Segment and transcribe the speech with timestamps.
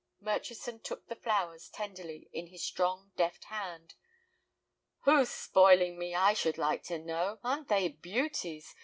[0.19, 3.93] Murchison took the flowers tenderly in his strong, deft hand.
[5.01, 7.37] "Who's spoiling me, I should like to know?
[7.43, 8.73] Aren't they beauties?